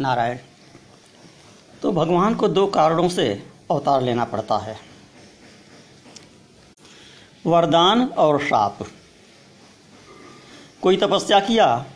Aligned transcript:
नारायण। 0.00 0.38
तो 1.82 1.92
भगवान 1.92 2.34
को 2.34 2.48
दो 2.48 2.66
कारणों 2.66 3.08
से 3.08 3.50
अवतार 3.70 4.02
लेना 4.02 4.24
पड़ता 4.24 4.58
है। 4.58 4.78
वरदान 7.46 8.02
और 8.02 8.40
शाप। 8.40 8.78
कोई 10.82 10.96
तपस्या 10.96 11.40
किया? 11.40 11.86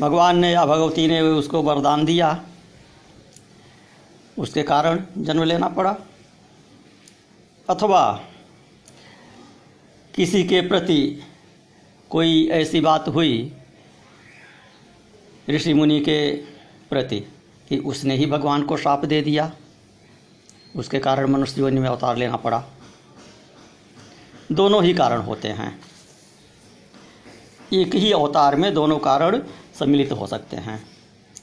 भगवान 0.00 0.38
ने 0.38 0.52
या 0.52 0.66
भगवती 0.66 1.06
ने 1.06 1.20
उसको 1.20 1.62
वरदान 1.62 2.04
दिया। 2.04 2.44
उसके 4.38 4.62
कारण 4.62 5.04
जन्म 5.18 5.42
लेना 5.42 5.68
पड़ा। 5.68 5.96
अथवा 7.70 8.22
किसी 10.14 10.44
के 10.44 10.60
प्रति 10.60 11.22
कोई 12.10 12.48
ऐसी 12.48 12.80
बात 12.80 13.08
हुई 13.08 13.56
ऋषि 15.48 15.74
मुनि 15.74 16.00
के 16.00 16.36
प्रति 16.90 17.20
कि 17.68 17.78
उसने 17.78 18.16
ही 18.16 18.26
भगवान 18.26 18.62
को 18.62 18.76
श्राप 18.76 19.04
दे 19.04 19.22
दिया। 19.22 19.52
उसके 20.76 20.98
कारण 20.98 21.26
मनुष्य 21.26 21.54
जीवन 21.54 21.78
में 21.78 21.88
अवतार 21.88 22.16
लेना 22.16 22.36
पड़ा। 22.36 22.64
दोनों 24.52 24.84
ही 24.84 24.94
कारण 24.94 25.20
होते 25.20 25.48
हैं। 25.48 25.80
एक 27.72 27.94
ही 27.94 28.12
अवतार 28.12 28.56
में 28.56 28.74
दोनों 28.74 28.98
कारण 28.98 29.42
सम्मिलित 29.78 30.12
हो 30.12 30.26
सकते 30.26 30.56
हैं 30.56 30.86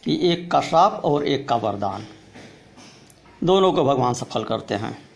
कि 0.03 0.31
एक 0.31 0.52
का 0.52 0.61
श्राप 0.61 1.02
और 1.05 1.27
एक 1.27 1.50
का 1.50 1.55
वरदान। 1.55 2.08
दोनों 3.44 3.73
को 3.73 3.84
भगवान 3.84 4.14
सफल 4.14 4.44
करते 4.44 4.73
हैं। 4.73 5.09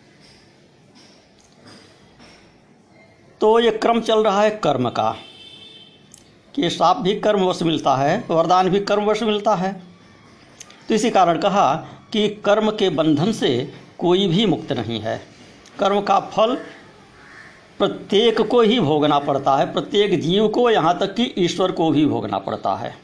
तो 3.42 3.60
ये 3.60 3.72
क्रम 3.72 4.02
चल 4.02 4.24
रहा 4.24 4.42
है 4.42 4.50
कर्म 4.50 4.90
का। 4.90 5.16
कि 6.56 6.70
श्राप 6.70 6.98
भी 6.98 7.20
कर्मवश 7.20 7.62
मिलता 7.64 7.96
है, 7.96 8.24
वरदान 8.30 8.70
भी 8.70 8.80
कर्मवश 8.80 9.24
मिलता 9.24 9.56
है। 9.56 9.84
तो 10.90 10.96
इसी 10.96 11.10
कारण 11.10 11.40
कहा 11.40 11.76
कि 12.14 12.28
कर्म 12.46 12.72
के 12.72 12.90
बंधन 12.90 13.32
से 13.32 13.74
कोई 14.00 14.28
भी 14.28 14.46
मुक्त 14.46 14.72
नहीं 14.72 15.00
है। 15.00 15.22
कर्म 15.80 16.02
का 16.02 16.20
फल 16.20 16.56
प्रत्येक 17.80 18.42
को 18.42 18.62
ही 18.62 18.80
भोगना 18.80 19.20
पड़ता 19.20 19.56
है, 19.58 19.74
प्रत्येक 19.74 20.22
जीव 20.22 20.48
को 20.48 20.70
यहाँ 20.70 20.98
तक 21.00 21.16
कि 21.16 21.34
ईश्वर 21.38 21.72
को 21.72 21.92
भी 21.92 22.06
भोगना 22.06 22.40
पड़ता 22.40 22.76
है। 22.76 22.96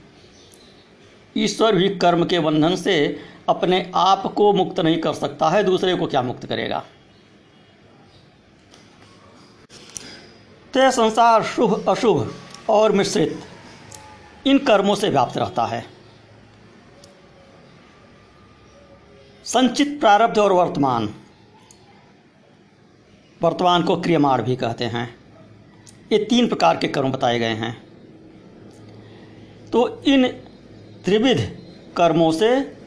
ईश्वर 1.37 1.75
भी 1.75 1.89
कर्म 1.89 2.25
के 2.25 2.39
बंधन 2.39 2.75
से 2.75 3.19
अपने 3.49 3.91
आप 3.95 4.33
को 4.33 4.53
मुक्त 4.53 4.79
नहीं 4.79 4.97
कर 4.97 5.13
सकता 5.13 5.49
है, 5.49 5.63
दूसरे 5.63 5.95
को 5.95 6.07
क्या 6.07 6.21
मुक्त 6.21 6.45
करेगा? 6.45 6.83
तो 10.73 10.91
संसार 10.91 11.43
शुभ 11.43 11.89
अशुभ। 11.89 12.33
और 12.69 12.91
मिश्रित, 12.91 13.39
इन 14.47 14.57
कर्मों 14.57 14.95
से 14.95 15.09
व्याप्त 15.09 15.37
रहता 15.37 15.65
है। 15.65 15.85
संचित 19.45 19.99
प्रारब्ध 19.99 20.37
और 20.37 20.51
वर्तमान 20.51 21.13
वर्तमान 23.41 23.83
को 23.83 24.01
क्रियमाण 24.01 24.41
भी 24.41 24.55
कहते 24.55 24.85
हैं। 24.85 25.15
ये 26.11 26.17
तीन 26.25 26.47
प्रकार 26.47 26.77
के 26.77 26.87
कर्म 26.87 27.11
बताए 27.11 27.39
गए 27.39 27.53
हैं। 27.53 27.87
तो 29.71 30.03
इन 30.03 30.27
त्रिविध 31.05 31.39
कर्मों 31.97 32.31
से 32.31 32.77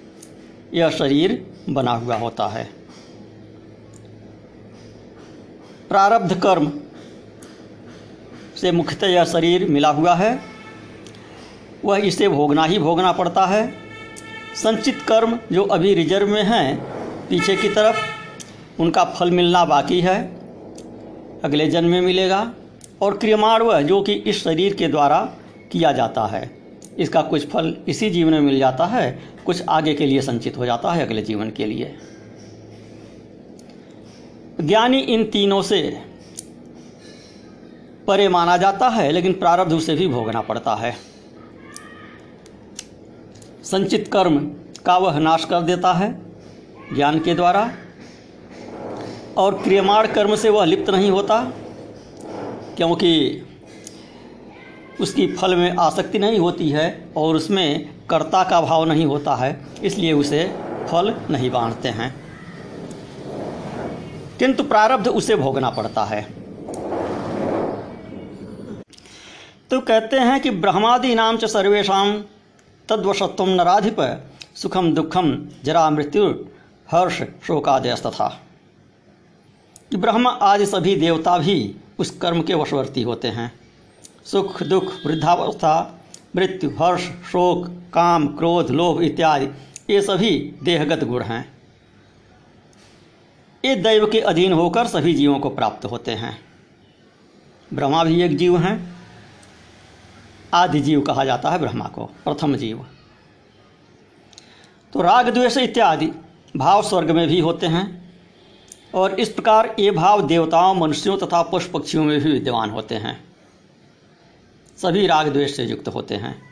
यह 0.74 0.90
शरीर 0.90 1.54
बना 1.70 1.92
हुआ 1.92 2.16
होता 2.16 2.48
है। 2.48 2.64
प्रारब्ध 5.88 6.40
कर्म 6.40 6.80
से 8.60 8.72
मुख्यतः 8.72 9.06
यह 9.06 9.24
शरीर 9.24 9.68
मिला 9.68 9.88
हुआ 9.88 10.14
है। 10.14 10.40
वह 11.84 11.98
इसे 11.98 12.28
भोगना 12.28 12.64
ही 12.64 12.78
भोगना 12.78 13.12
पड़ता 13.12 13.46
है। 13.46 13.74
संचित 14.54 14.98
कर्म 15.08 15.38
जो 15.52 15.64
अभी 15.64 15.94
रिज़र्व 15.94 16.28
में 16.28 16.42
हैं, 16.42 16.80
पीछे 17.28 17.56
की 17.56 17.68
तरफ़, 17.68 17.96
उनका 18.80 19.04
फल 19.04 19.30
मिलना 19.30 19.64
बाकी 19.64 20.00
है। 20.00 20.22
अगले 21.44 21.68
जन्म 21.68 21.88
में 21.88 22.00
मिलेगा 22.00 22.54
और 23.00 23.18
क्रियमाण 23.18 23.62
वह 23.62 23.82
जो 23.82 24.02
कि 24.02 24.12
इस 24.12 24.44
शरीर 24.44 24.74
के 24.74 24.88
द्वारा 24.88 25.34
किया 25.72 25.92
जाता 25.92 26.26
है। 26.26 26.50
इसका 26.98 27.22
कुछ 27.22 27.48
फल 27.48 27.76
इसी 27.88 28.10
जीवन 28.10 28.32
में 28.32 28.40
मिल 28.40 28.58
जाता 28.58 28.86
है, 28.86 29.20
कुछ 29.46 29.62
आगे 29.68 29.94
के 29.94 30.06
लिए 30.06 30.20
संचित 30.20 30.56
हो 30.56 30.66
जाता 30.66 30.92
है 30.92 31.06
अगले 31.06 31.22
जीवन 31.22 31.50
के 31.50 31.66
लिए। 31.66 31.94
ज्ञानी 34.60 34.98
इन 34.98 35.24
तीनों 35.24 35.62
से 35.62 36.09
परे 38.06 38.28
माना 38.28 38.56
जाता 38.56 38.88
है, 38.88 39.12
लेकिन 39.12 39.32
प्रारब्ध 39.32 39.72
उसे 39.72 39.94
भी 39.94 40.08
भोगना 40.08 40.40
पड़ता 40.40 40.74
है। 40.74 40.96
संचित 43.64 44.10
कर्म 44.12 44.38
का 44.86 44.98
वह 44.98 45.18
नाश 45.18 45.44
कर 45.44 45.60
देता 45.60 45.92
है, 45.92 46.22
ज्ञान 46.94 47.18
के 47.18 47.34
द्वारा, 47.34 47.72
और 49.36 49.62
क्रियमाण 49.62 50.06
कर्म 50.06 50.36
से 50.36 50.50
वह 50.50 50.64
लिप्त 50.64 50.90
नहीं 50.90 51.10
होता, 51.10 51.52
क्योंकि 52.76 53.42
उसकी 55.00 55.26
फल 55.26 55.56
में 55.56 55.76
आसक्ति 55.76 56.18
नहीं 56.18 56.38
होती 56.38 56.70
है, 56.70 57.08
और 57.16 57.36
उसमें 57.36 57.88
कर्ता 58.10 58.44
का 58.44 58.60
भाव 58.60 58.84
नहीं 58.84 59.06
होता 59.06 59.34
है, 59.34 59.66
इसलिए 59.82 60.12
उसे 60.12 60.56
फल 60.90 61.14
नहीं 61.30 61.50
बांटते 61.50 61.88
हैं। 61.88 62.14
किंतु 64.38 64.62
प्रारब्ध 64.62 65.08
उसे 65.08 65.36
भोगना 65.36 65.70
पड़ता 65.70 66.04
है। 66.04 66.39
तो 69.70 69.80
कहते 69.80 70.16
हैं 70.16 70.40
कि 70.40 70.50
ब्रह्मादि 70.50 71.14
नाम 71.14 71.36
च 71.36 71.44
सर्वेशा 71.44 72.18
तद्वशत्व 72.88 73.46
नराधिप 73.46 74.24
सुखम 74.54 74.94
दुखम 74.94 75.48
जरा 75.64 75.90
मृत्यु, 75.90 76.26
हर्ष 76.90 77.22
शोकादयस्तथा। 77.46 78.40
कि 79.90 79.96
ब्रह्म 79.96 80.28
आदि 80.28 80.66
सभी 80.66 80.96
देवता 80.96 81.38
भी 81.38 81.76
उस 81.98 82.10
कर्म 82.10 82.42
के 82.42 82.54
वशवर्ती 82.54 83.02
होते 83.02 83.28
हैं। 83.28 83.52
सुख, 84.24 84.62
दुख, 84.62 84.92
वृद्धावस्था, 85.06 86.00
मृत्यु, 86.36 86.70
हर्ष, 86.70 87.02
शोक, 87.02 87.68
काम, 87.94 88.26
क्रोध, 88.26 88.70
लोभ 88.70 89.02
इत्यादि, 89.02 89.46
ये 89.94 90.02
सभी 90.02 90.56
देहगत 90.62 91.04
गुण 91.04 91.22
हैं। 91.22 91.52
ये 93.64 93.76
दैव 93.76 94.10
के 94.10 94.20
अधीन 94.20 94.52
होकर 94.52 94.86
सभी 94.86 95.14
जीवों 95.14 95.38
को 95.38 95.50
प्राप्त 95.50 95.84
होते 95.84 96.12
हैं। 96.12 96.38
ब्रह्मा 97.74 98.04
भी 98.04 98.22
एक 98.22 98.36
जीव 98.36 98.58
हैं। 98.58 98.99
आदि 100.54 100.80
जीव 100.80 101.00
कहा 101.00 101.24
जाता 101.24 101.50
है 101.50 101.58
ब्रह्मा 101.58 101.84
को, 101.84 102.04
प्रथम 102.04 102.56
जीव। 102.56 102.86
तो 104.92 105.02
राग, 105.02 105.28
द्वेष 105.28 105.56
इत्यादि 105.56 106.06
भाव 106.56 106.82
स्वर्ग 106.82 107.10
में 107.10 107.28
भी 107.28 107.40
होते 107.40 107.66
हैं 107.66 108.12
और 108.94 109.20
इस 109.20 109.28
प्रकार 109.28 109.74
ये 109.78 109.90
भाव 109.90 110.26
देवताओं, 110.26 110.74
मनुष्यों 110.74 111.18
तथा 111.18 111.42
पशु 111.42 111.68
पक्षियों 111.70 112.04
में 112.04 112.20
भी 112.20 112.32
विद्यमान 112.32 112.70
होते 112.70 112.94
हैं। 112.94 113.24
सभी 114.78 115.06
राग, 115.06 115.28
द्वेष 115.28 115.56
से 115.56 115.64
युक्त 115.64 115.88
होते 115.88 116.14
हैं। 116.14 116.50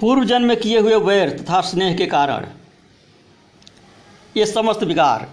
पूर्व 0.00 0.24
जन्म 0.24 0.48
में 0.48 0.56
किए 0.56 0.78
हुए 0.78 0.94
वैर 0.94 1.38
तथा 1.38 1.60
स्नेह 1.60 1.96
के 1.96 2.06
कारण 2.06 2.46
ये 4.36 4.46
समस्त 4.46 4.82
विकार 4.82 5.28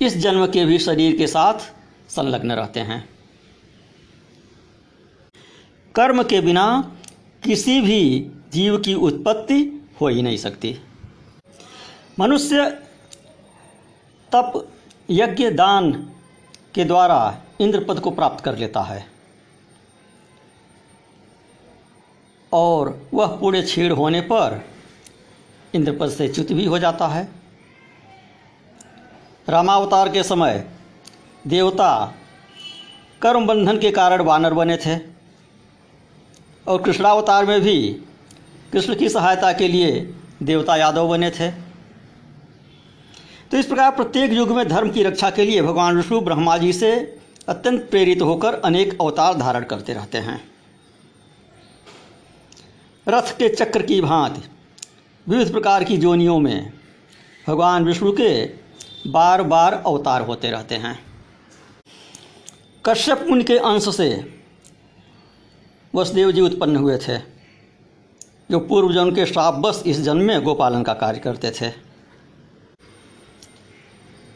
इस 0.00 0.16
जन्म 0.16 0.46
के 0.46 0.64
भी 0.64 0.78
शरीर 0.78 1.16
के 1.16 1.26
साथ 1.26 1.72
संलग्न 2.08 2.52
रहते 2.52 2.80
हैं। 2.80 3.13
कर्म 5.96 6.22
के 6.22 6.40
बिना 6.40 6.92
किसी 7.44 7.80
भी 7.80 8.30
जीव 8.52 8.78
की 8.78 8.94
उत्पत्ति 8.94 9.86
हो 10.00 10.08
ही 10.08 10.22
नहीं 10.22 10.36
सकती। 10.36 10.78
मनुष्य 12.18 12.70
तप 14.32 14.72
यज्ञ 15.10 15.50
दान 15.50 15.92
के 16.74 16.84
द्वारा 16.84 17.42
इंद्रपद 17.60 18.00
को 18.00 18.10
प्राप्त 18.10 18.44
कर 18.44 18.56
लेता 18.56 18.80
है। 18.80 19.06
और 22.52 23.08
वह 23.14 23.26
पूरे 23.26 23.62
छेड़ 23.62 23.92
होने 23.92 24.20
पर 24.20 24.64
इंद्रपद 25.74 26.10
से 26.10 26.28
च्युत 26.28 26.52
भी 26.52 26.66
हो 26.66 26.78
जाता 26.78 27.06
है। 27.06 27.28
रामावतार 29.48 30.08
के 30.08 30.22
समय 30.22 30.70
देवता 31.46 32.14
कर्म 33.22 33.46
बंधन 33.46 33.78
के 33.78 33.90
कारण 33.90 34.22
वानर 34.22 34.54
बने 34.54 34.76
थे। 34.76 35.13
और 36.66 36.82
कृष्णावतार 36.82 37.46
में 37.46 37.60
भी 37.60 37.76
कृष्ण 38.72 38.94
की 38.94 39.08
सहायता 39.08 39.52
के 39.52 39.68
लिए 39.68 40.14
देवता 40.42 40.76
यादव 40.76 41.08
बने 41.08 41.30
थे। 41.30 41.50
तो 43.50 43.56
इस 43.56 43.66
प्रकार 43.66 43.90
प्रत्येक 43.90 44.32
युग 44.32 44.50
में 44.50 44.68
धर्म 44.68 44.90
की 44.90 45.02
रक्षा 45.02 45.30
के 45.30 45.44
लिए 45.44 45.62
भगवान 45.62 45.96
विष्णु 45.96 46.20
ब्रह्मा 46.20 46.56
जी 46.58 46.72
से 46.72 47.20
अत्यंत 47.48 47.88
प्रेरित 47.90 48.22
होकर 48.22 48.54
अनेक 48.54 49.00
अवतार 49.00 49.34
धारण 49.34 49.64
करते 49.64 49.92
रहते 49.92 50.18
हैं। 50.18 50.40
रथ 53.08 53.36
के 53.38 53.48
चक्र 53.48 53.82
की 53.82 54.00
भांति 54.00 54.42
विविध 55.26 55.52
प्रकार 55.52 55.84
की 55.84 55.96
जोनियों 55.96 56.38
में 56.38 56.72
भगवान 57.48 57.84
विष्णु 57.84 58.12
के 58.12 58.44
बार 59.10 59.42
बार 59.42 59.82
अवतार 59.86 60.22
होते 60.22 60.50
रहते 60.50 60.74
हैं। 60.74 60.98
कश्यप 62.84 63.26
मुनि 63.28 63.44
के 63.44 63.58
अंश 63.58 63.96
से 63.96 64.08
वसुदेव 65.94 66.32
जी 66.32 66.40
उत्पन्न 66.40 66.76
हुए 66.76 66.98
थे। 66.98 67.18
जो 68.50 68.60
पूर्व 68.60 68.92
जन्म 68.92 69.14
के 69.14 69.26
श्राप 69.26 69.54
बस 69.54 69.82
इस 69.86 70.00
जन्म 70.00 70.22
में 70.22 70.42
गोपालन 70.42 70.82
का 70.82 70.94
कार्य 70.94 71.18
करते 71.18 71.50
थे। 71.50 71.72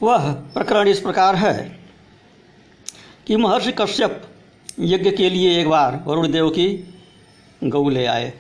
वह 0.03 0.33
प्रकरण 0.33 0.89
इस 0.89 1.01
प्रकार 1.01 1.37
है 1.37 1.81
कि 3.27 3.37
महर्षि 3.37 3.73
कश्यप 3.73 4.23
यज्ञ 4.79 5.11
के 5.11 5.31
लिए 5.31 5.61
एक 5.61 5.69
बार 5.69 6.05
वरुण 6.07 6.33
देव 6.33 6.51
की 6.51 6.95
गऊ 7.65 7.89
ले 7.89 8.07
आए। 8.07 8.33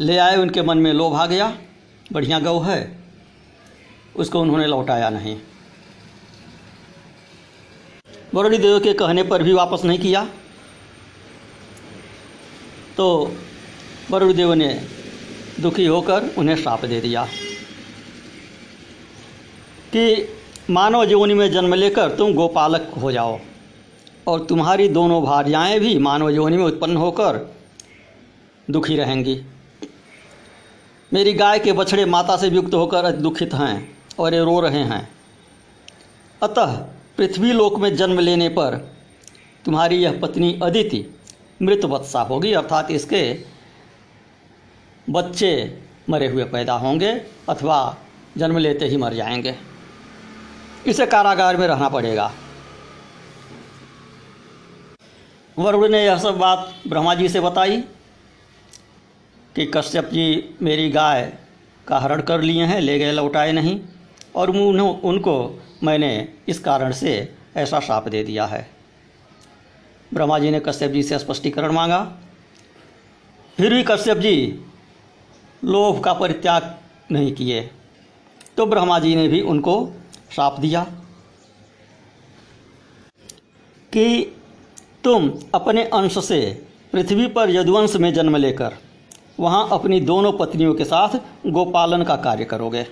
ले 0.00 0.16
आए, 0.16 0.36
उनके 0.36 0.62
मन 0.62 0.78
में 0.78 0.92
लोभ 0.92 1.14
आ 1.14 1.26
गया, 1.26 1.58
बढ़िया 2.12 2.40
गौ 2.40 2.60
है, 2.60 2.98
उसको 4.16 4.40
उन्होंने 4.40 4.66
लौटाया 4.66 5.10
नहीं। 5.10 5.38
वरुण 8.34 8.56
देव 8.58 8.78
के 8.80 8.92
कहने 8.92 9.22
पर 9.22 9.42
भी 9.42 9.52
वापस 9.52 9.84
नहीं 9.84 9.98
किया। 9.98 10.24
तो 12.96 13.06
वरुण 14.10 14.32
देव 14.32 14.52
ने 14.54 14.68
दुखी 15.60 15.86
होकर 15.86 16.30
उन्हें 16.38 16.56
श्राप 16.56 16.84
दे 16.84 17.00
दिया 17.00 17.24
कि 19.92 20.28
मानव 20.70 21.04
जीवनी 21.04 21.34
में 21.34 21.50
जन्म 21.52 21.74
लेकर 21.74 22.16
तुम 22.16 22.34
गोपालक 22.34 22.90
हो 23.02 23.12
जाओ 23.12 23.38
और 24.26 24.44
तुम्हारी 24.44 24.88
दोनों 24.88 25.22
भार्याएँ 25.22 25.78
भी 25.80 25.98
मानव 25.98 26.30
जीवनी 26.30 26.56
में 26.56 26.64
उत्पन्न 26.64 26.96
होकर 26.96 27.38
दुखी 28.70 28.96
रहेंगी। 28.96 29.40
मेरी 31.12 31.32
गाय 31.32 31.58
के 31.58 31.72
बछड़े 31.72 32.04
माता 32.04 32.36
से 32.36 32.48
युक्त 32.48 32.74
होकर 32.74 33.10
दुखित 33.12 33.54
हैं 33.54 33.98
और 34.18 34.34
ये 34.34 34.40
रो 34.40 34.60
रहे 34.60 34.82
हैं। 34.84 35.08
अतः 36.42 36.78
पृथ्वी 37.20 37.52
लोक 37.52 37.78
में 37.78 37.96
जन्म 37.96 38.18
लेने 38.18 38.48
पर 38.48 38.94
तुम्हारी 39.64 39.96
यह 39.96 40.18
पत्नी 40.22 40.60
अदिति 40.62 41.04
मृत 41.62 41.84
वत्सा 41.84 42.20
होगी, 42.20 42.52
अर्थात 42.52 42.90
इसके 42.90 43.38
बच्चे 45.10 45.78
मरे 46.10 46.26
हुए 46.26 46.44
पैदा 46.44 46.72
होंगे 46.72 47.12
अथवा 47.48 47.96
जन्म 48.38 48.58
लेते 48.58 48.84
ही 48.84 48.96
मर 48.96 49.14
जाएँगे। 49.14 49.54
इसे 50.86 51.06
कारागार 51.06 51.56
में 51.56 51.68
रहना 51.68 51.88
पड़ेगा। 51.88 52.32
वरुण 55.58 55.88
ने 55.88 56.04
यह 56.04 56.18
सब 56.18 56.38
बात 56.38 56.74
ब्रह्मा 56.88 57.14
जी 57.14 57.28
से 57.28 57.40
बताई 57.40 57.80
कि 59.56 59.66
कश्यप 59.66 60.04
जी 60.04 60.54
मेरी 60.62 60.90
गाय 60.90 61.38
का 61.88 61.98
हरण 61.98 62.22
कर 62.22 62.40
लिए 62.40 62.64
हैं, 62.64 62.80
ले 62.80 62.98
गए, 62.98 63.12
लौटाए 63.12 63.52
नहीं, 63.52 63.80
और 64.36 64.50
उन्हों 64.50 65.00
उनको 65.00 65.62
मैंने 65.82 66.28
इस 66.48 66.58
कारण 66.58 66.92
से 66.92 67.12
ऐसा 67.56 67.80
शाप 67.80 68.08
दे 68.08 68.22
दिया 68.24 68.46
है। 68.46 68.68
ब्रह्मा 70.12 70.38
जी 70.38 70.50
ने 70.50 70.60
कश्यप 70.60 70.90
जी 70.90 71.02
से 71.02 71.18
स्पष्टीकरण 71.18 71.72
मांगा। 71.72 72.00
फिर 73.58 73.74
भी 73.74 73.82
कश्यप 73.82 74.18
जी 74.18 74.64
लोभ 75.62 76.00
का 76.00 76.12
परित्याग 76.12 76.74
नहीं 77.12 77.32
किए 77.32 77.60
तो 78.56 78.66
ब्रह्मा 78.66 78.98
जी 78.98 79.14
ने 79.16 79.26
भी 79.28 79.40
उनको 79.40 79.74
श्राप 80.34 80.58
दिया 80.60 80.84
कि 83.92 84.36
तुम 85.04 85.30
अपने 85.54 85.84
अंश 85.84 86.18
से 86.24 86.40
पृथ्वी 86.92 87.26
पर 87.26 87.50
यदुवंश 87.50 87.96
में 87.96 88.12
जन्म 88.14 88.36
लेकर 88.36 88.76
वहाँ 89.40 89.68
अपनी 89.72 90.00
दोनों 90.00 90.32
पत्नियों 90.32 90.74
के 90.74 90.84
साथ 90.84 91.16
गोपालन 91.46 92.02
का 92.04 92.16
कार्य 92.16 92.44
करोगे। 92.44 92.86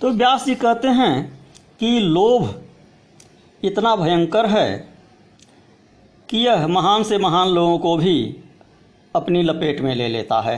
तो 0.00 0.10
व्यास 0.10 0.44
जी 0.44 0.54
कहते 0.54 0.88
हैं 0.88 1.14
कि 1.80 1.98
लोभ 2.00 2.54
इतना 3.62 3.94
भयंकर 3.96 4.46
है 4.46 4.76
कि 6.28 6.38
यह 6.38 6.66
महान 6.66 7.02
से 7.02 7.18
महान 7.18 7.48
लोगों 7.48 7.78
को 7.78 7.96
भी 7.96 8.44
अपनी 9.16 9.42
लपेट 9.42 9.80
में 9.80 9.94
ले 9.94 10.08
लेता 10.08 10.40
है। 10.40 10.56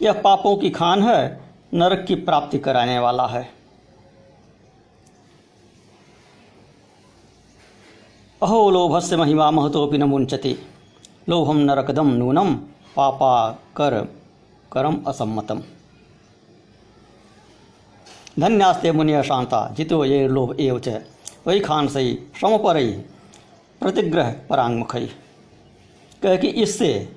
यह 0.00 0.12
पापों 0.12 0.56
की 0.56 0.70
खान 0.70 1.02
है, 1.02 1.40
नरक 1.74 2.04
की 2.08 2.14
प्राप्ति 2.14 2.58
कराने 2.58 2.98
वाला 2.98 3.26
है। 3.26 3.42
अहो 8.42 8.70
लोभस्य 8.70 9.16
महिमा 9.16 9.50
महतोपि 9.50 9.98
न 9.98 10.02
मुंचति 10.02 10.56
लोभम 11.28 11.56
नरकदम 11.56 12.08
नूनम 12.08 12.54
पापा 12.96 13.50
कर 13.76 14.00
करम 14.72 14.98
असम्मतम। 15.06 15.62
धन्यास्ते 18.40 18.92
मुनिय 18.92 19.22
शांता, 19.22 19.74
जितो 19.76 20.04
ये 20.04 20.28
लोभ 20.28 20.56
एव 20.60 20.78
च। 20.78 20.88
वही 21.46 21.60
खान 21.60 21.88
सही 21.88 22.18
पर 22.44 22.80
प्रतिग्रह 23.80 24.30
परांगमुख 24.50 24.94
कह 26.22 26.36
कि 26.36 26.48
इससे 26.48 27.12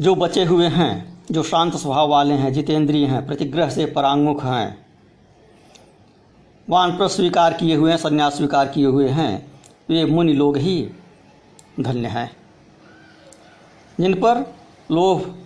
जो 0.00 0.14
बचे 0.14 0.44
हुए 0.44 0.66
हैं, 0.66 1.24
जो 1.30 1.42
शांत 1.42 1.76
स्वभाव 1.76 2.08
वाले 2.08 2.34
हैं, 2.34 2.52
जितेंद्रिय 2.52 3.06
हैं, 3.06 3.26
प्रतिग्रह 3.26 3.70
से 3.70 3.86
परांगमुख 3.86 4.44
हैं 4.44 4.86
वानप्रस्थ 6.68 7.16
स्वीकार 7.16 7.52
किए 7.52 7.76
हुए 7.76 7.90
हैं, 7.90 7.98
संन्यास 7.98 8.36
स्वीकार 8.36 8.68
किए 8.68 8.86
हुए 8.86 9.08
हैं, 9.08 9.52
वे 9.88 10.04
मुनि 10.04 10.32
लोग 10.32 10.56
ही 10.56 10.90
धन्य 11.80 12.08
हैं। 12.08 12.30
जिन 14.00 14.14
पर 14.14 14.54
लोभ 14.90 15.43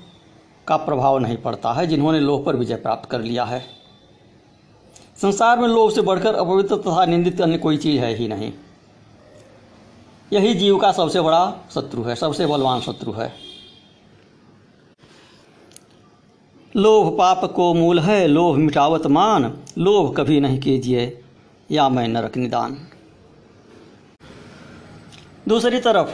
का 0.68 0.76
प्रभाव 0.76 1.18
नहीं 1.18 1.36
पड़ता 1.36 1.72
है, 1.72 1.86
जिन्होंने 1.86 2.20
लोभ 2.20 2.46
पर 2.46 2.56
विजय 2.56 2.74
प्राप्त 2.74 3.10
कर 3.10 3.20
लिया 3.20 3.44
है। 3.44 3.64
संसार 5.22 5.58
में 5.58 5.68
लोभ 5.68 5.90
से 5.90 6.00
बढ़कर 6.00 6.34
अपवित्र 6.34 6.76
तथा 6.76 7.04
निंदित 7.04 7.40
अन्य 7.40 7.58
कोई 7.58 7.76
चीज़ 7.76 8.00
है 8.00 8.14
ही 8.14 8.28
नहीं। 8.28 8.52
यही 10.32 10.54
जीव 10.54 10.78
का 10.78 10.92
सबसे 10.92 11.20
बड़ा 11.20 11.54
शत्रु 11.74 12.02
है, 12.02 12.14
सबसे 12.14 12.46
बलवान 12.46 12.80
शत्रु 12.80 13.12
है। 13.12 13.32
लोभ 16.76 17.18
पाप 17.18 17.52
को 17.56 17.74
मूल 17.74 18.00
है, 18.00 18.26
लोभ 18.26 18.56
मिटावत 18.56 19.06
मान, 19.06 19.58
लोभ 19.78 20.16
कभी 20.16 20.40
नहीं 20.40 20.60
कीजिए, 20.60 21.22
या 21.70 21.88
मैं 21.88 22.08
नरक 22.08 22.36
निदान। 22.36 22.88
दूसरी 25.48 25.80
तरफ़, 25.80 26.10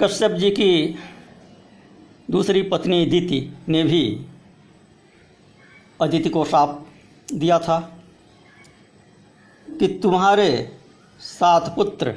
कश्यप 0.00 0.30
जी 0.30 0.50
की 0.50 0.98
दूसरी 2.30 2.62
पत्नी 2.62 3.06
दीति 3.06 3.58
ने 3.68 3.84
भी 3.84 4.26
अदिति 6.00 6.28
को 6.28 6.44
साप 6.44 6.88
दिया 7.34 7.58
था 7.58 8.02
कि 9.80 9.88
तुम्हारे 9.88 10.78
सात 11.20 11.72
पुत्र 11.76 12.14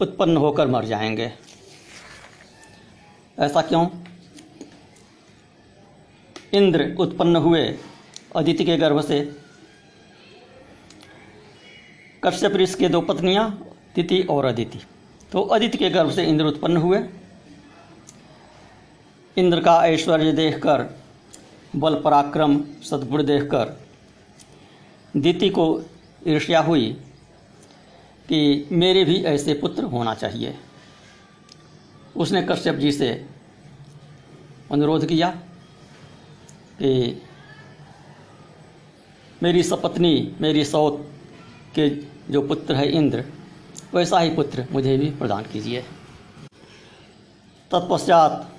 उत्पन्न 0.00 0.36
होकर 0.36 0.66
मर 0.66 0.84
जाएँगे। 0.84 1.32
ऐसा 3.38 3.62
क्यों? 3.62 3.86
इंद्र 6.52 6.96
उत्पन्न 7.00 7.36
हुए 7.36 7.78
अदिति 8.36 8.64
के 8.64 8.76
गर्भ 8.76 9.00
से। 9.00 9.36
कश्यप 12.24 12.52
ऋषि 12.52 12.74
के 12.74 12.88
दो 12.88 13.00
पत्नियाँ, 13.00 13.68
तिथि 13.94 14.22
और 14.22 14.44
अदिति। 14.44 14.78
तो 15.32 15.42
अदिति 15.42 15.78
के 15.78 15.90
गर्भ 15.90 16.10
से 16.10 16.24
इंद्र 16.24 16.44
उत्पन्न 16.44 16.76
हुए। 16.76 16.98
इंद्र 19.36 19.60
का 19.60 19.74
ऐश्वर्य 19.86 20.32
देखकर, 20.32 20.84
बल 21.76 21.94
पराक्रम 22.00 22.60
सद्गुण 22.82 23.22
देखकर 23.22 23.76
दीति 25.16 25.48
को 25.48 25.82
ईर्ष्या 26.26 26.60
हुई 26.60 26.90
कि 28.28 28.68
मेरे 28.72 29.04
भी 29.04 29.16
ऐसे 29.24 29.54
पुत्र 29.54 29.84
होना 29.84 30.14
चाहिए। 30.14 30.54
उसने 32.16 32.42
कश्यप 32.42 32.74
जी 32.74 32.92
से 32.92 33.10
अनुरोध 34.72 35.06
किया 35.06 35.28
कि 36.78 37.22
मेरी 39.42 39.62
सपत्नी, 39.62 40.36
मेरी 40.40 40.64
सौत 40.64 41.10
के 41.74 41.88
जो 42.32 42.42
पुत्र 42.42 42.74
है 42.74 42.90
इंद्र, 42.92 43.24
वैसा 43.94 44.18
ही 44.18 44.30
पुत्र 44.30 44.66
मुझे 44.72 44.96
भी 44.96 45.10
प्रदान 45.10 45.44
कीजिए। 45.52 45.84
तत्पश्चात 47.70 48.50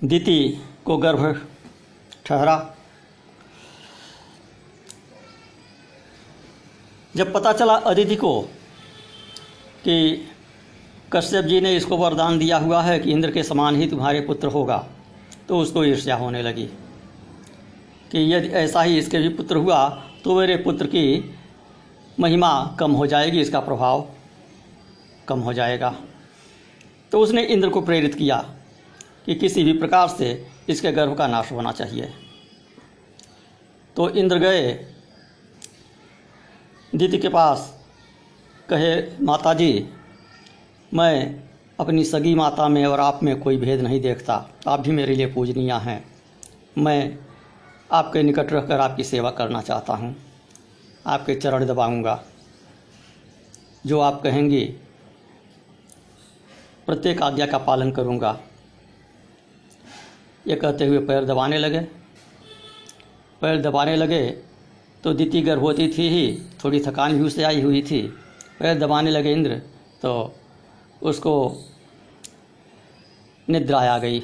दीति 0.00 0.62
को 0.84 0.96
गर्भ 0.98 1.46
ठहरा। 2.26 2.56
जब 7.14 7.32
पता 7.32 7.52
चला 7.52 7.74
अदिति 7.74 8.16
को 8.16 8.40
कि 9.84 10.26
कश्यप 11.12 11.44
जी 11.44 11.60
ने 11.60 11.74
इसको 11.76 11.96
वरदान 11.96 12.38
दिया 12.38 12.56
हुआ 12.56 12.82
है 12.82 12.98
कि 12.98 13.12
इंद्र 13.12 13.30
के 13.30 13.42
समान 13.42 13.76
ही 13.76 13.86
तुम्हारे 13.86 14.20
पुत्र 14.20 14.48
होगा 14.48 14.76
तो 15.48 15.58
उसको 15.58 15.84
ईर्ष्या 15.84 16.16
होने 16.16 16.42
लगी 16.42 16.66
कि 18.12 18.32
यदि 18.34 18.48
ऐसा 18.48 18.82
ही 18.82 18.98
इसके 18.98 19.18
भी 19.18 19.28
पुत्र 19.28 19.56
हुआ 19.56 19.88
तो 20.24 20.38
मेरे 20.38 20.56
पुत्र 20.56 20.86
की 20.86 21.34
महिमा 22.20 22.76
कम 22.80 22.92
हो 22.92 23.06
जाएगी, 23.06 23.40
इसका 23.40 23.60
प्रभाव 23.60 24.06
कम 25.28 25.40
हो 25.40 25.52
जाएगा। 25.52 25.94
तो 27.12 27.20
उसने 27.20 27.42
इंद्र 27.44 27.68
को 27.68 27.80
प्रेरित 27.80 28.14
किया। 28.14 28.44
कि 29.26 29.34
किसी 29.34 29.64
भी 29.64 29.72
प्रकार 29.72 30.08
से 30.08 30.46
इसके 30.68 30.92
गर्भ 30.92 31.16
का 31.18 31.26
नाश 31.26 31.52
होना 31.52 31.72
चाहिए। 31.72 32.12
तो 33.96 34.08
इंद्र 34.10 34.38
गए, 34.38 34.72
दीति 36.94 37.18
के 37.18 37.28
पास 37.28 37.84
कहे 38.68 39.24
माता 39.24 39.54
जी 39.54 39.88
मैं 40.94 41.44
अपनी 41.80 42.04
सगी 42.04 42.34
माता 42.34 42.68
में 42.68 42.86
और 42.86 43.00
आप 43.00 43.20
में 43.22 43.40
कोई 43.40 43.56
भेद 43.56 43.80
नहीं 43.80 44.00
देखता। 44.00 44.50
आप 44.68 44.80
भी 44.80 44.90
मेरे 44.90 45.14
लिए 45.14 45.26
पूजनीय 45.26 45.72
हैं। 45.72 46.04
मैं 46.78 47.18
आपके 47.92 48.22
निकट 48.22 48.52
रहकर 48.52 48.80
आपकी 48.80 49.04
सेवा 49.04 49.30
करना 49.30 49.60
चाहता 49.62 49.92
हूँ। 49.92 50.16
आपके 51.06 51.34
चरण 51.34 51.66
दबाऊँगा। 51.66 52.24
जो 53.86 54.00
आप 54.00 54.20
कहेंगी, 54.22 54.64
प्रत्येक 56.86 57.22
आज्ञा 57.22 57.46
का 57.46 57.58
पालन 57.58 57.90
करूँगा। 57.90 58.40
ये 60.46 60.56
कहते 60.56 60.86
हुए 60.86 60.98
पैर 61.06 61.24
दबाने 61.24 61.58
लगे। 61.58 61.80
पैर 63.42 63.60
दबाने 63.62 63.96
लगे 63.96 64.26
तो 65.04 65.12
द्वितीय 65.12 65.42
गर्भवती 65.42 65.88
थी 65.88 66.08
ही, 66.08 66.38
थोड़ी 66.64 66.80
थकान 66.80 67.18
भी 67.18 67.24
उसे 67.24 67.42
आई 67.42 67.60
हुई 67.62 67.82
थी। 67.82 68.00
पैर 68.60 68.78
दबाने 68.78 69.10
लगे 69.10 69.32
इंद्र 69.32 69.60
तो 70.02 70.12
उसको 71.02 71.34
निद्रा 73.48 73.78
आ 73.80 73.98
गई। 73.98 74.22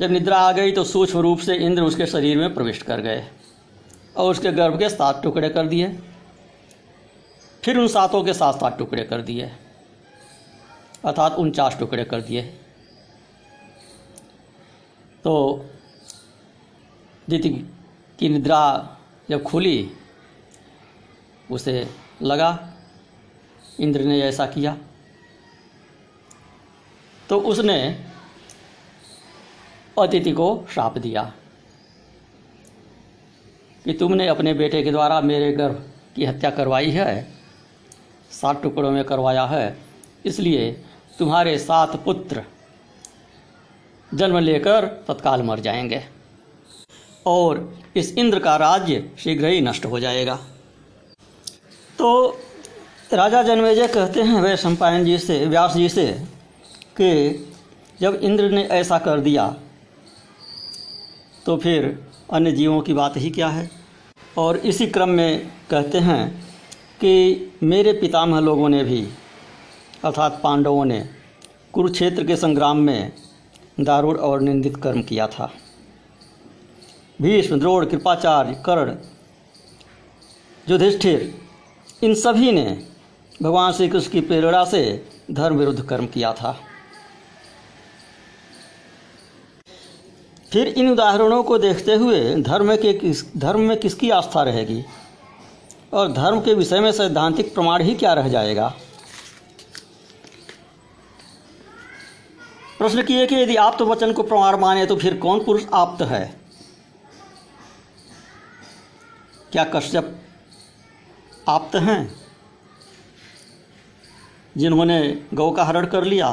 जब 0.00 0.10
निद्रा 0.10 0.36
आ 0.38 0.52
गई 0.52 0.72
तो 0.72 0.84
सूक्ष्म 0.84 1.18
रूप 1.18 1.38
से 1.38 1.56
इंद्र 1.56 1.82
उसके 1.82 2.06
शरीर 2.06 2.38
में 2.38 2.54
प्रविष्ट 2.54 2.82
कर 2.82 3.00
गए 3.00 3.24
और 4.16 4.30
उसके 4.30 4.52
गर्भ 4.52 4.78
के 4.78 4.88
सात 4.88 5.22
टुकड़े 5.22 5.48
कर 5.48 5.66
दिए। 5.66 5.88
फिर 7.62 7.78
उन 7.78 7.88
सातों 7.88 8.22
के 8.24 8.32
सात 8.34 8.60
सात 8.60 8.78
टुकड़े 8.78 9.04
कर 9.04 9.22
दिए। 9.22 9.50
अर्थात 11.04 11.34
उनचास 11.34 11.78
टुकड़े 11.78 12.04
कर 12.04 12.20
दिए। 12.20 12.42
तो 15.24 15.34
दिति 17.28 17.48
की 18.18 18.28
निद्रा 18.28 18.60
जब 19.30 19.42
खुली, 19.42 19.90
उसे 21.50 21.86
लगा, 22.22 22.50
इंद्र 23.80 24.04
ने 24.04 24.20
ऐसा 24.22 24.46
किया। 24.46 24.76
तो 27.28 27.40
उसने 27.42 27.78
अतिथि 29.96 30.32
को 30.32 30.66
श्राप 30.70 30.98
दिया 30.98 31.22
कि 33.84 33.92
तुमने 33.92 34.26
अपने 34.28 34.52
बेटे 34.54 34.82
के 34.82 34.90
द्वारा 34.90 35.20
मेरे 35.20 35.52
गर्भ 35.52 35.84
की 36.16 36.24
हत्या 36.24 36.50
करवाई 36.50 36.90
है, 36.90 37.26
सात 38.32 38.62
टुकड़ों 38.62 38.90
में 38.90 39.04
करवाया 39.04 39.44
है, 39.46 39.76
इसलिए 40.24 40.70
तुम्हारे 41.18 41.58
सात 41.58 41.96
पुत्र 42.04 42.44
जन्म 44.14 44.38
लेकर 44.38 44.84
तत्काल 45.08 45.42
मर 45.42 45.60
जाएँगे। 45.60 46.02
और 47.26 47.78
इस 47.96 48.14
इंद्र 48.14 48.38
का 48.38 48.56
राज्य 48.56 49.10
शीघ्र 49.18 49.46
ही 49.46 49.60
नष्ट 49.60 49.86
हो 49.86 50.00
जाएगा। 50.00 50.36
तो 51.98 52.38
राजा 53.12 53.42
जन्मेजय 53.42 53.86
कहते 53.86 54.22
हैं, 54.22 54.40
वे 54.40 54.56
सम्पायन 54.56 55.04
जी 55.04 55.18
से, 55.18 55.46
व्यास 55.46 55.74
जी 55.74 55.88
से, 55.88 56.06
कि 57.00 57.08
जब 58.00 58.14
इंद्र 58.14 58.50
ने 58.50 58.64
ऐसा 58.64 58.98
कर 58.98 59.20
दिया 59.20 59.56
तो 61.46 61.56
फिर 61.56 62.06
अन्य 62.32 62.52
जीवों 62.52 62.80
की 62.80 62.92
बात 62.92 63.14
ही 63.16 63.30
क्या 63.30 63.48
है? 63.48 63.70
और 64.38 64.56
इसी 64.56 64.86
क्रम 64.86 65.08
में 65.08 65.46
कहते 65.70 65.98
हैं 65.98 66.44
कि 67.00 67.52
मेरे 67.62 67.92
पितामह 67.92 68.40
लोगों 68.40 68.68
ने 68.68 68.84
भी, 68.84 69.08
अर्थात 70.04 70.40
पांडवों 70.44 70.84
ने, 70.84 71.08
कुरुक्षेत्र 71.72 72.24
के 72.24 72.36
संग्राम 72.36 72.76
में 72.76 73.12
दारुण 73.80 74.16
और 74.16 74.40
निंदित 74.40 74.76
कर्म 74.76 75.02
किया 75.02 75.26
था। 75.26 75.52
भीष्म, 77.22 77.58
द्रोण, 77.60 77.86
कृपाचार्य, 77.86 78.62
कर्ण, 78.66 78.94
युधिष्ठिर, 80.70 81.34
इन 82.02 82.14
सभी 82.14 82.52
ने 82.52 82.84
भगवान 83.42 83.72
श्री 83.72 83.88
कृष्ण 83.88 84.10
की 84.10 84.20
प्रेरणा 84.20 84.64
से 84.64 85.08
धर्म 85.30 85.56
विरुद्ध 85.56 85.82
कर्म 85.82 86.06
किया 86.06 86.32
था। 86.32 86.60
फिर 90.52 90.68
इन 90.68 90.90
उदाहरणों 90.90 91.42
को 91.42 91.58
देखते 91.58 91.94
हुए 91.94 92.34
धर्म 92.34 92.76
के 92.76 92.92
किस, 92.92 93.36
धर्म 93.36 93.60
में 93.60 93.80
किसकी 93.80 94.10
आस्था 94.10 94.42
रहेगी? 94.42 94.84
और 95.92 96.12
धर्म 96.12 96.40
के 96.40 96.54
विषय 96.54 96.80
में 96.80 96.92
सैद्धांतिक 96.92 97.54
प्रमाण 97.54 97.82
ही 97.82 97.94
क्या 97.94 98.12
रह 98.12 98.28
जाएगा? 98.28 98.74
प्रश्न 102.78 103.02
किए 103.02 103.26
कि 103.26 103.34
यदि 103.34 103.56
आप्त 103.56 103.82
वचन 103.82 104.12
को 104.12 104.22
प्रमाण 104.22 104.56
माने 104.56 104.86
तो 104.86 104.96
फिर 104.96 105.16
कौन 105.16 105.44
पुरुष 105.44 105.64
आप्त 105.74 106.02
है? 106.02 106.40
क्या 109.52 109.64
कश्यप 109.64 110.22
आप्त 111.48 111.76
हैं? 111.76 112.20
जिन्होंने 114.56 115.26
गौ 115.34 115.50
का 115.50 115.64
हरण 115.64 115.86
कर 115.86 116.04
लिया। 116.04 116.32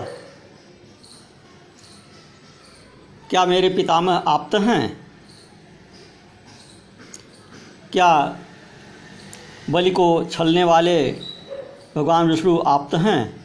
क्या 3.29 3.45
मेरे 3.45 3.69
पितामह 3.69 4.13
आप्त 4.13 4.55
हैं? 4.55 5.07
क्या 7.91 8.39
बलि 9.69 9.91
को 9.91 10.25
छलने 10.25 10.63
वाले 10.63 11.11
भगवान 11.95 12.27
विष्णु 12.27 12.59
आप्त 12.59 12.95
हैं? 12.95 13.44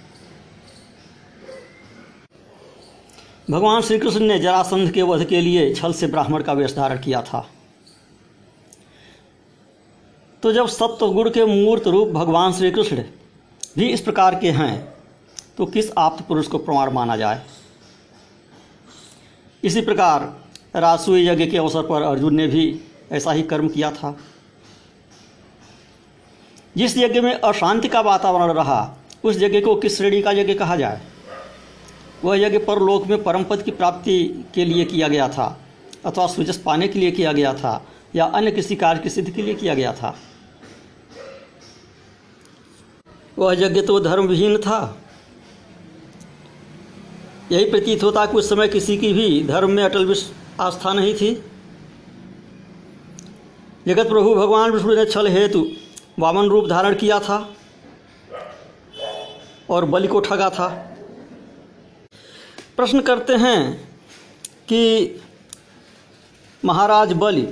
भगवान 3.50 3.80
श्री 3.83 3.99
कृष्ण 3.99 4.21
ने 4.21 4.38
जरासंध 4.38 4.90
के 4.90 5.02
वध 5.02 5.25
के 5.25 5.40
लिए 5.40 5.75
छल 5.75 5.92
से 5.92 6.07
ब्राह्मण 6.07 6.42
का 6.42 6.52
वेश 6.52 6.75
धारण 6.76 6.99
किया 6.99 7.23
था। 7.23 7.49
तो 10.42 10.52
जब 10.52 10.66
सत्व 10.66 11.12
गुण 11.12 11.30
के 11.30 11.45
मूर्त 11.45 11.87
रूप 11.87 12.09
भगवान 12.09 12.52
श्री 12.52 12.71
कृष्ण 12.71 13.02
भी 13.78 13.88
इस 13.88 14.00
प्रकार 14.00 14.35
के 14.35 14.50
हैं 14.50 14.95
तो 15.57 15.66
किस 15.66 15.90
आप्त 15.99 16.25
पुरुष 16.26 16.47
को 16.47 16.59
प्रमाण 16.59 16.92
माना 16.92 17.16
जाए? 17.16 17.42
इसी 19.64 19.80
प्रकार 19.80 20.23
राजसूय 20.76 21.28
यज्ञ 21.28 21.47
के 21.47 21.59
अवसर 21.59 21.83
पर 21.83 22.02
अर्जुन 22.02 22.35
ने 22.35 22.47
भी 22.47 22.80
ऐसा 23.12 23.33
ही 23.33 23.42
कर्म 23.42 23.69
किया 23.69 23.90
था। 23.90 24.16
जिस 26.76 26.99
यज्ञ 26.99 27.21
में 27.21 27.35
अशांति 27.35 27.88
का 27.88 28.00
वातावरण 28.00 28.52
रहा, 28.52 28.97
उस 29.25 29.42
यज्ञ 29.42 29.61
को 29.61 29.76
किस 29.76 29.97
श्रेणी 29.97 30.23
का 30.23 30.30
यज्ञ 30.30 30.54
कहा 30.54 30.76
जाए? 30.76 31.10
वह 32.24 32.40
यज्ञ 32.40 32.58
परलोक 32.58 33.06
में 33.06 33.22
परम 33.22 33.44
पद 33.44 33.62
की 33.62 33.70
प्राप्ति 33.70 34.44
के 34.54 34.64
लिए 34.64 34.84
किया 34.84 35.08
गया 35.08 35.28
था, 35.28 35.60
अथवा 36.04 36.26
सुजस 36.26 36.56
पाने 36.56 36.88
के 36.88 36.98
लिए 36.98 37.10
किया 37.10 37.32
गया 37.32 37.54
था, 37.54 37.86
या 38.16 38.24
अन्य 38.24 38.50
किसी 38.50 38.76
कार्य 38.76 39.00
की 39.00 39.10
सिद्धि 39.10 39.32
के 39.32 39.42
लिए 39.42 39.54
किया 39.54 39.74
गया 39.74 39.92
था। 39.92 40.14
वह 43.38 43.54
यज्ञ 43.54 43.82
तो 43.82 44.00
धर्म 44.00 44.26
विहीन 44.26 44.56
था। 44.58 44.96
यही 47.52 47.70
प्रतीत 47.70 48.02
होता 48.02 48.26
कि 48.26 48.36
उस 48.36 48.48
समय 48.48 48.68
किसी 48.68 48.96
की 48.98 49.12
भी 49.12 49.44
धर्म 49.44 49.70
में 49.70 49.82
अटल 49.84 50.06
विश्व 50.06 50.62
आस्था 50.62 50.92
नहीं 50.92 51.14
थी। 51.14 51.32
जगत 53.86 54.08
प्रभु 54.08 54.34
भगवान 54.34 54.70
विष्णु 54.70 54.94
ने 54.94 55.04
छल 55.04 55.26
हेतु 55.26 55.66
वामन 56.18 56.48
रूप 56.48 56.68
धारण 56.68 56.94
किया 56.94 57.18
था 57.18 57.38
और 59.70 59.84
बलि 59.84 60.08
को 60.08 60.20
ठगा 60.20 60.50
था। 60.50 60.68
प्रश्न 62.80 63.00
करते 63.00 63.32
हैं 63.32 63.88
कि 64.68 65.10
महाराज 66.64 67.12
बलि 67.12 67.49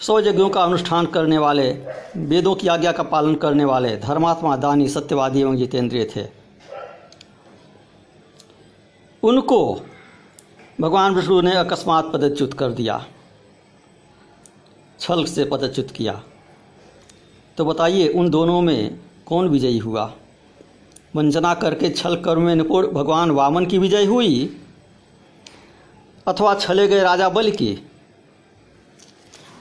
सौ 0.00 0.20
यज्ञों 0.20 0.50
का 0.50 0.62
अनुष्ठान 0.64 1.06
करने 1.06 1.38
वाले, 1.38 1.70
वेदों 2.16 2.54
की 2.54 2.68
आज्ञा 2.68 2.92
का 2.92 3.02
पालन 3.02 3.34
करने 3.34 3.64
वाले 3.64 3.96
धर्मात्मा, 3.96 4.56
दानी, 4.56 4.88
सत्यवादी 4.88 5.40
एवं 5.40 5.56
जितेंद्रिय 5.56 6.04
थे। 6.16 6.26
उनको 9.22 9.80
भगवान 10.80 11.14
विष्णु 11.14 11.40
ने 11.40 11.56
अकस्मात 11.56 12.04
पदच्युत 12.04 12.54
कर 12.54 12.70
दिया। 12.70 13.06
छल 15.00 15.24
से 15.24 15.44
पदच्युत 15.44 15.90
किया। 15.90 16.22
तो 17.56 17.64
बताइए, 17.64 18.08
उन 18.08 18.30
दोनों 18.30 18.60
में 18.60 18.98
कौन 19.26 19.48
विजयी 19.48 19.78
हुआ? 19.78 20.12
वंचना 21.16 21.54
करके 21.54 21.90
छल 21.90 22.16
कर्म 22.16 22.42
में 22.42 22.54
निपुण 22.54 22.86
भगवान 22.86 23.30
वामन 23.30 23.66
की 23.66 23.78
विजय 23.78 24.04
हुई 24.04 24.62
अथवा 26.26 26.54
छले 26.54 26.88
गए 26.88 27.02
राजा 27.02 27.28
बल 27.28 27.50
की। 27.50 27.78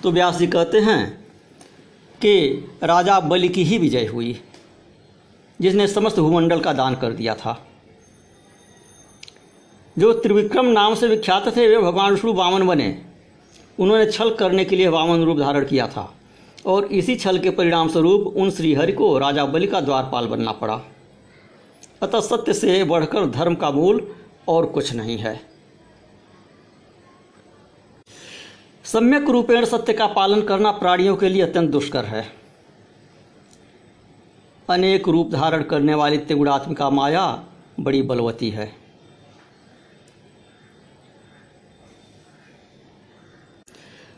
तो 0.04 0.12
व्यास 0.12 0.38
जी 0.38 0.48
कहते 0.48 0.80
हैं 0.80 1.26
कि 2.22 2.50
राजा 2.84 3.20
बल 3.20 3.48
की 3.48 3.64
ही 3.64 3.78
विजय 3.78 4.06
हुई, 4.06 4.42
जिसने 5.62 5.88
समस्त 5.88 6.20
भूमंडल 6.20 6.60
का 6.60 6.74
दान 6.74 6.96
कर 6.96 7.12
दिया 7.12 7.36
था। 7.36 7.66
जो 9.98 10.14
त्रिविक्रम 10.14 10.66
नाम 10.66 10.96
से 10.96 11.08
विख्यात 11.08 11.58
थे, 11.58 11.68
वे 11.68 11.78
भगवान 11.78 12.12
विष्णु 12.12 12.34
वामन 12.34 12.68
बने। 12.68 13.06
उन्होंने 13.80 14.12
छल 14.12 14.30
करने 14.30 14.66
के 14.66 14.76
लिए 14.76 14.88
वामन 14.88 15.24
रूप 15.24 15.38
धारण 15.38 15.66
किया 15.66 15.88
था 15.88 16.14
और 16.66 16.86
इसी 16.86 17.16
छल 17.16 17.40
के 17.40 17.50
परिणाम 17.50 17.90
स्वरूप 17.90 18.34
उन 18.38 18.52
श्रीहरि 18.52 18.92
को 18.92 19.18
राजा 19.18 19.46
बलि 19.46 19.68
का 19.68 19.82
द्वारपाल 19.82 20.28
बनना 20.28 20.52
पड़ा। 20.52 20.82
अतः 22.02 22.20
सत्य 22.20 22.54
से 22.54 22.84
बढ़कर 22.84 23.26
धर्म 23.26 23.56
का 23.56 23.72
मूल 23.72 24.16
और 24.48 24.66
कुछ 24.66 24.94
नहीं 24.94 25.18
है। 25.18 25.55
सम्यक 28.86 29.30
रूपेण 29.30 29.66
सत्य 29.66 29.94
का 29.94 30.08
पालन 30.08 30.42
करना 30.42 30.72
प्राणियों 30.72 31.16
के 31.16 31.30
लिए 31.30 31.42
अत्यंत 31.42 31.70
दुष्कर 31.70 32.06
है। 32.06 32.32
अनेक 34.70 35.08
रूप 35.10 35.32
धारण 35.32 35.64
करने 35.64 35.94
वाली 35.94 36.18
त्रिगुणात्मिका 36.18 36.90
माया 36.90 37.44
बड़ी 37.80 38.02
बलवती 38.02 38.50
है। 38.50 38.76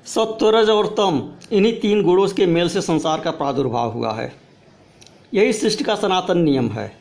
सत्वरज 0.06 0.70
और 0.70 0.88
तम, 0.88 1.34
इन्हीं 1.52 1.80
तीन 1.80 2.04
गुणों 2.04 2.28
के 2.28 2.46
मेल 2.46 2.70
से 2.70 2.82
संसार 2.82 3.20
का 3.20 3.32
प्रादुर्भाव 3.32 3.92
हुआ 3.92 4.14
है। 4.14 4.36
यही 5.34 5.54
सृष्टि 5.54 5.84
का 5.84 5.96
सनातन 5.96 6.38
नियम 6.38 6.70
है। 6.70 6.98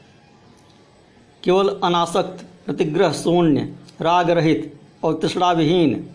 केवल 1.44 1.80
अनासक्त, 1.84 2.44
प्रतिग्रह, 2.66 3.12
शून्य, 3.12 3.76
राग 4.00 4.30
रहित 4.30 4.80
और 5.02 5.18
तृष्णाविहीन 5.22 6.10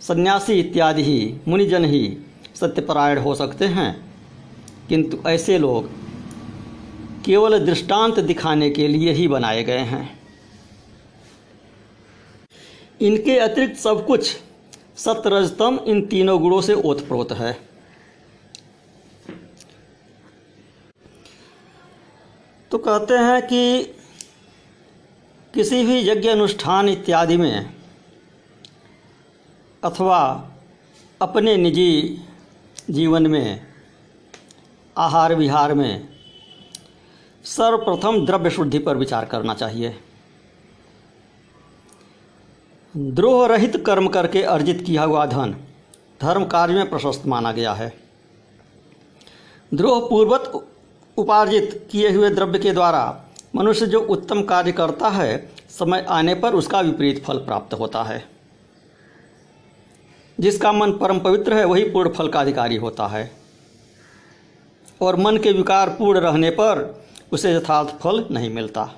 सन्यासी 0.00 0.52
इत्यादि 0.52 1.02
ही, 1.02 1.36
मुनिजन 1.48 1.84
ही 1.84 2.18
सत्यपरायण 2.54 3.18
हो 3.18 3.34
सकते 3.34 3.64
हैं। 3.64 4.10
किंतु 4.88 5.28
ऐसे 5.28 5.58
लोग 5.58 5.90
केवल 7.24 7.66
दृष्टांत 7.66 8.20
दिखाने 8.20 8.70
के 8.70 8.88
लिए 8.88 9.12
ही 9.12 9.28
बनाए 9.28 9.64
गए 9.64 9.78
हैं। 9.78 10.20
इनके 13.00 13.38
अतिरिक्त 13.38 13.76
सब 13.76 14.06
कुछ 14.06 14.36
सतरजतम 14.96 15.80
इन 15.86 16.06
तीनों 16.06 16.42
गुणों 16.42 16.60
से 16.60 16.74
ओतप्रोत 16.74 17.32
है। 17.32 17.60
तो 22.70 22.78
कहते 22.78 23.14
हैं 23.14 23.42
कि 23.42 23.82
किसी 25.54 25.84
भी 25.84 26.08
यज्ञ 26.08 26.28
अनुष्ठान 26.28 26.88
इत्यादि 26.88 27.36
में 27.36 27.79
अथवा 29.82 30.50
अपने 31.20 31.56
निजी 31.56 32.22
जीवन 32.90 33.26
में, 33.26 33.66
आहार 34.96 35.34
विहार 35.34 35.74
में 35.74 36.08
सर्वप्रथम 37.44 38.26
द्रव्य 38.26 38.50
शुद्धि 38.50 38.78
पर 38.78 38.96
विचार 38.96 39.24
करना 39.24 39.54
चाहिए। 39.54 39.94
द्रोह 42.94 43.46
रहित 43.46 43.76
कर्म 43.86 44.08
करके 44.08 44.42
अर्जित 44.42 44.82
किया 44.86 45.02
हुआ 45.02 45.26
धन 45.26 45.56
धर्म 46.20 46.44
कार्य 46.44 46.74
में 46.74 46.90
प्रशस्त 46.90 47.26
माना 47.26 47.52
गया 47.52 47.72
है। 47.72 47.92
द्रोह 49.74 50.08
पूर्वक 50.08 50.66
उपार्जित 51.16 51.88
किए 51.90 52.10
हुए 52.10 52.30
द्रव्य 52.30 52.58
के 52.58 52.72
द्वारा 52.72 53.24
मनुष्य 53.54 53.86
जो 53.86 54.00
उत्तम 54.00 54.42
कार्य 54.42 54.72
करता 54.72 55.08
है, 55.08 55.50
समय 55.70 56.06
आने 56.08 56.34
पर 56.34 56.54
उसका 56.54 56.80
विपरीत 56.80 57.24
फल 57.24 57.38
प्राप्त 57.38 57.74
होता 57.74 58.02
है। 58.02 58.39
जिसका 60.40 60.72
मन 60.72 60.92
परम 60.92 61.18
पवित्र 61.18 61.54
है, 61.54 61.64
वही 61.64 61.90
पूर्ण 61.90 62.10
फल 62.10 62.28
का 62.28 62.40
अधिकारी 62.40 62.76
होता 62.76 63.06
है। 63.06 63.32
और 65.00 65.16
मन 65.16 65.36
के 65.36 65.52
विकार 65.52 65.88
पूर्ण 65.88 66.20
रहने 66.20 66.50
पर 66.50 67.04
उसे 67.32 67.54
यथार्थ 67.54 67.88
फल 67.88 68.26
नहीं 68.30 68.50
मिलता। 68.50 68.90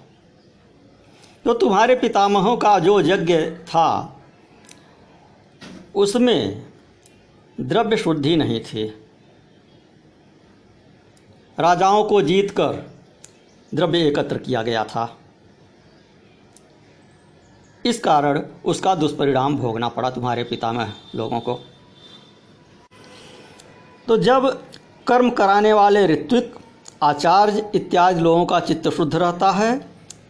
तो 1.44 1.54
तुम्हारे 1.54 1.96
पितामहों 1.96 2.56
का 2.56 2.78
जो 2.78 3.00
यज्ञ 3.00 3.34
था, 3.50 4.20
उसमें 5.94 6.66
द्रव्य 7.61 7.96
शुद्धि 7.96 8.37
नहीं 8.37 8.61
थी। 8.61 8.84
राजाओं 11.61 12.04
को 12.04 12.22
जीतकर 12.22 12.90
द्रव्य 13.75 14.08
एकत्र 14.08 14.38
किया 14.38 14.62
गया 14.62 14.84
था। 14.84 15.18
इस 17.87 17.99
कारण 18.01 18.43
उसका 18.65 18.95
दुष्परिणाम 18.95 19.57
भोगना 19.57 19.89
पड़ा 19.89 20.11
तुम्हारे 20.11 20.45
पितामह 20.45 20.93
लोगों 21.15 21.41
को। 21.41 21.59
तो 24.09 24.17
जब 24.19 24.47
कर्म 25.07 25.31
कराने 25.31 25.73
वाले 25.73 26.07
ऋत्विक, 26.07 26.55
आचार्य 27.03 27.71
इत्यादि 27.75 28.21
लोगों 28.21 28.45
का 28.47 28.61
चित्त 28.61 28.89
शुद्ध 28.89 29.15
रहता 29.17 29.51
है, 29.51 29.79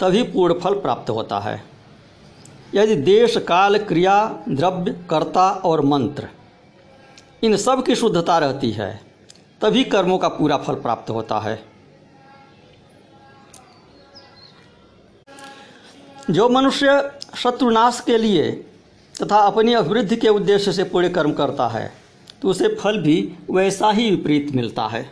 तभी 0.01 0.23
पूर्ण 0.23 0.59
फल 0.61 0.75
प्राप्त 0.75 1.11
होता 1.11 1.39
है। 1.39 1.63
यदि 2.75 2.95
देश, 2.97 3.37
काल, 3.39 3.79
क्रिया, 3.79 4.15
द्रव्य, 4.49 4.93
कर्ता 5.11 5.51
और 5.51 5.81
मंत्र, 5.81 6.29
इन 7.43 7.57
सब 7.57 7.85
की 7.85 7.95
शुद्धता 7.95 8.39
रहती 8.39 8.71
है, 8.71 9.01
तभी 9.61 9.85
कर्मों 9.85 10.19
का 10.19 10.29
पूरा 10.29 10.57
फल 10.57 10.75
प्राप्त 10.75 11.11
होता 11.11 11.39
है। 11.39 11.61
जो 16.31 16.49
मनुष्य 16.49 17.19
शत्रुनाश 17.37 18.01
के 18.07 18.19
लिए 18.19 18.51
तथा 19.15 19.37
अपनी 19.37 19.75
अभिवृद्धि 19.75 20.17
के 20.17 20.29
उद्देश्य 20.29 20.73
से 20.73 20.85
पूरे 20.85 21.09
कर्म 21.09 21.33
करता 21.33 21.69
है 21.69 21.93
तो 22.43 22.49
उसे 22.49 22.69
फल 22.75 22.99
भी 22.99 23.17
वैसा 23.51 23.91
ही 23.91 24.11
विपरीत 24.11 24.55
मिलता 24.55 24.87
है। 24.87 25.03